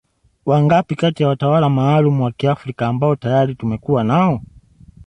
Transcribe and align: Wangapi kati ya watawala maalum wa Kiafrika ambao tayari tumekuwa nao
Wangapi 0.45 0.95
kati 0.95 1.23
ya 1.23 1.29
watawala 1.29 1.69
maalum 1.69 2.21
wa 2.21 2.31
Kiafrika 2.31 2.87
ambao 2.87 3.15
tayari 3.15 3.55
tumekuwa 3.55 4.03
nao 4.03 4.41